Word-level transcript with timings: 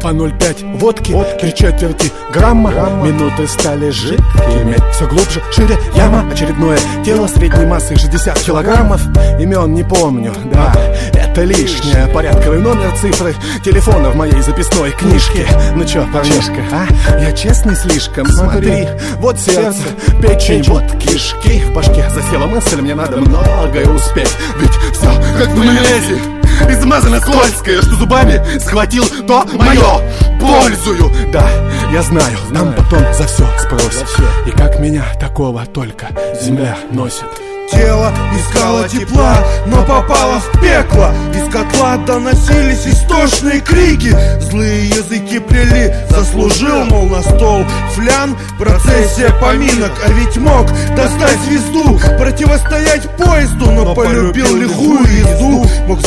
по 0.00 0.08
0,5 0.08 0.78
водки, 0.78 1.14
три 1.40 1.54
четверти 1.54 2.10
грамма, 2.32 2.70
минуты 3.02 3.46
стали 3.46 3.90
жидкими. 3.90 4.76
Все 4.92 5.06
глубже, 5.06 5.42
шире. 5.52 5.76
Яма, 5.94 6.24
очередное 6.32 6.78
тело 7.04 7.26
средней 7.26 7.66
массы 7.66 7.96
60 7.96 8.38
килограммов. 8.40 9.02
Имен 9.38 9.74
не 9.74 9.82
помню, 9.82 10.32
да, 10.52 10.74
это 11.12 11.42
лишнее. 11.42 12.06
Порядковый 12.14 12.60
номер 12.60 12.92
цифры 13.00 13.34
телефона 13.64 14.10
в 14.10 14.16
моей 14.16 14.40
записной 14.40 14.92
книжке. 14.92 15.46
Ну 15.74 15.84
чё, 15.84 16.06
парнишка, 16.12 16.62
а? 16.72 17.18
Я 17.20 17.32
честный 17.32 17.76
слишком, 17.76 18.26
смотри. 18.26 18.88
Вот 19.16 19.38
сердце, 19.38 19.82
печень, 20.22 20.64
вот 20.68 20.84
кишки. 20.98 21.60
В 21.64 21.74
башке 21.74 22.08
засела 22.10 22.46
мысль, 22.46 22.80
мне 22.80 22.94
надо 22.94 23.18
многое 23.18 23.86
успеть. 23.86 24.30
Ведь 24.58 24.72
все 24.92 25.10
как 25.38 25.48
в 25.48 25.58
мелезе 25.58 26.39
Измазано 26.68 27.20
скользкое, 27.20 27.82
что 27.82 27.94
зубами 27.96 28.40
схватил 28.58 29.04
то 29.26 29.44
мое 29.54 30.00
Пользую, 30.40 31.12
да, 31.32 31.48
я 31.92 32.02
знаю, 32.02 32.38
нам 32.50 32.72
потом 32.72 33.02
за 33.12 33.26
все 33.26 33.46
спросят. 33.58 34.06
И 34.46 34.50
как 34.50 34.78
меня 34.80 35.04
такого 35.20 35.66
только 35.66 36.08
земля 36.40 36.76
носит. 36.92 37.26
Тело 37.72 38.12
искало 38.36 38.88
тепла, 38.88 39.38
но 39.66 39.82
попало 39.84 40.40
в 40.40 40.60
пекло. 40.60 41.12
Из 41.32 41.52
котла 41.52 41.98
доносились 41.98 42.86
истошные 42.86 43.60
крики. 43.60 44.14
Злые 44.40 44.88
языки 44.88 45.38
плели, 45.38 45.94
заслужил, 46.08 46.84
мол, 46.86 47.06
на 47.06 47.22
стол 47.22 47.64
Флян, 47.94 48.36
процессия 48.58 49.30
поминок 49.40 49.92
А 50.04 50.10
ведь 50.10 50.36
мог 50.36 50.66
достать 50.96 51.38
звезду. 51.46 51.98
Противостоять 52.18 53.08
поезду, 53.16 53.70
но 53.70 53.94
полюбил 53.94 54.56
лихую 54.56 55.04
езду 55.04 55.49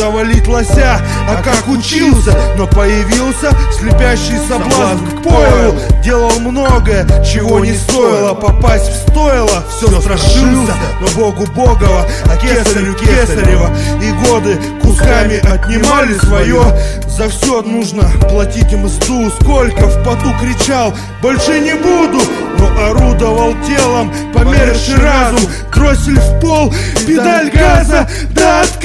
завалить 0.00 0.48
лося, 0.48 0.98
а 1.28 1.42
как 1.42 1.68
учился 1.68 2.34
Но 2.56 2.66
появился 2.66 3.54
слепящий 3.78 4.38
соблазн 4.48 5.04
к 5.06 5.22
пойлу 5.22 5.78
Делал 6.02 6.40
многое, 6.40 7.06
чего 7.22 7.60
не 7.60 7.74
стоило. 7.74 8.32
Попасть 8.32 8.88
в 8.88 9.10
стойло, 9.10 9.62
все 9.68 10.00
страшился. 10.00 10.74
Но 11.00 11.08
Богу 11.14 11.46
Богова, 11.54 12.06
а 12.24 12.36
кесарю 12.36 12.94
Кесарева 12.94 13.70
И 14.02 14.26
годы 14.26 14.58
кусками 14.80 15.36
отнимали 15.36 16.14
свое 16.14 16.62
За 17.06 17.28
все 17.28 17.60
нужно 17.60 18.04
платить 18.30 18.72
мзду. 18.72 19.30
Сколько 19.40 19.86
в 19.86 20.02
поту 20.02 20.32
кричал, 20.40 20.94
больше 21.20 21.60
не 21.60 21.74
буду! 21.74 22.20
Но 22.58 22.90
орудовал 22.90 23.54
телом, 23.66 24.12
померший 24.34 24.96
разум. 24.96 25.40
Дроссель 25.80 26.18
в 26.18 26.40
пол, 26.40 26.74
педаль 27.06 27.50
газа. 27.50 28.06
до 28.30 28.60
отказа 28.60 28.79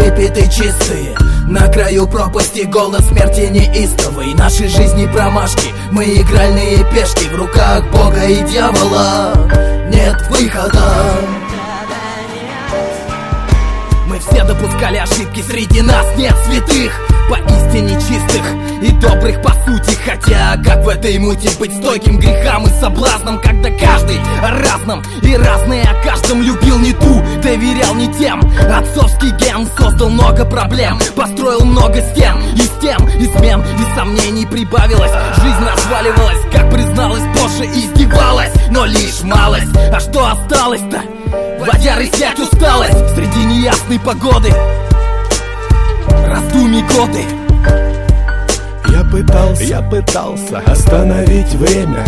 выпиты 0.00 0.42
чистые 0.50 1.14
На 1.46 1.68
краю 1.68 2.06
пропасти 2.06 2.60
голос 2.60 3.06
смерти 3.08 3.40
неистовый. 3.50 4.34
Наши 4.34 4.68
жизни 4.68 5.06
промашки, 5.06 5.68
мы 5.90 6.04
игральные 6.04 6.84
пешки. 6.92 7.24
В 7.28 7.36
руках 7.36 7.84
Бога 7.90 8.24
и 8.24 8.42
дьявола 8.44 9.34
нет 9.92 10.16
выхода. 10.30 10.84
Мы 14.06 14.18
все 14.20 14.44
допускали 14.44 14.98
ошибки, 14.98 15.42
среди 15.42 15.82
нас 15.82 16.06
нет 16.16 16.34
святых. 16.46 16.92
Поистине 17.28 17.94
чистых 17.94 18.29
добрых 19.20 19.42
по 19.42 19.50
сути 19.64 19.96
Хотя 20.04 20.56
как 20.64 20.84
в 20.84 20.88
этой 20.88 21.18
муте 21.18 21.50
быть 21.58 21.76
стойким 21.76 22.18
грехам 22.18 22.64
и 22.64 22.80
соблазнам 22.80 23.38
Когда 23.40 23.70
каждый 23.70 24.18
о 24.42 24.50
разном 24.50 25.02
и 25.22 25.36
разные 25.36 25.82
о 25.82 26.02
каждом 26.02 26.42
любил 26.42 26.78
не 26.78 26.92
ту 26.92 27.22
Доверял 27.42 27.94
не 27.94 28.12
тем, 28.14 28.40
отцовский 28.70 29.30
ген 29.36 29.68
создал 29.78 30.08
много 30.10 30.44
проблем 30.44 30.98
Построил 31.14 31.64
много 31.64 32.00
стен, 32.00 32.36
и 32.54 32.60
стен, 32.60 33.06
измен 33.18 33.60
и 33.60 33.94
сомнений 33.94 34.46
прибавилось. 34.46 35.12
Жизнь 35.36 35.64
разваливалась, 35.64 36.42
как 36.52 36.70
призналась 36.70 37.22
позже 37.34 37.64
издевалась 37.66 38.52
Но 38.70 38.86
лишь 38.86 39.22
малость, 39.22 39.76
а 39.92 40.00
что 40.00 40.26
осталось-то? 40.26 41.02
Водяры 41.60 42.06
снять 42.06 42.38
усталость. 42.38 43.14
Среди 43.14 43.44
неясной 43.44 43.98
погоды 43.98 44.52
Раздумий 46.26 46.82
годы 46.82 47.39
пытался, 49.10 49.64
я 49.64 49.82
пытался 49.82 50.58
остановить 50.66 51.52
время 51.54 52.04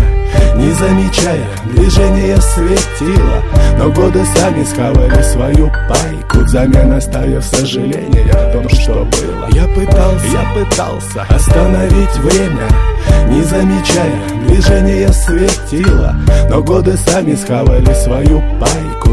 Не 0.56 0.70
замечая 0.72 1.46
движения 1.74 2.36
светила 2.40 3.42
Но 3.78 3.90
годы 3.90 4.24
сами 4.36 4.64
схавали 4.64 5.22
свою 5.22 5.70
пайку 5.88 6.38
Взамен 6.44 6.92
оставив 6.92 7.44
сожаление 7.44 8.32
о 8.32 8.52
том, 8.52 8.68
что 8.68 8.92
было. 9.04 9.48
Я 9.52 9.66
пытался, 9.68 10.26
я 10.32 10.64
пытался 10.64 11.22
остановить 11.28 12.16
время 12.18 12.68
Не 13.28 13.42
замечая 13.42 14.46
движения 14.46 15.12
светила 15.12 16.16
Но 16.48 16.62
годы 16.62 16.96
сами 16.96 17.34
схавали 17.34 17.92
свою 17.94 18.40
пайку 18.58 19.11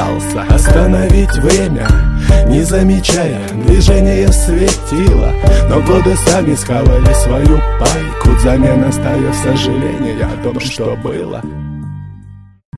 пытался 0.00 0.42
остановить 0.54 1.32
время 1.36 1.86
Не 2.46 2.62
замечая 2.62 3.46
движения 3.66 4.28
светила 4.32 5.32
Но 5.68 5.80
годы 5.82 6.16
сами 6.16 6.54
схавали 6.54 7.12
свою 7.14 7.60
пайку. 7.78 8.36
Взамен 8.36 8.84
оставив 8.84 9.34
сожаление 9.34 10.24
о 10.24 10.42
том, 10.42 10.58
что 10.60 10.96
было 10.96 11.42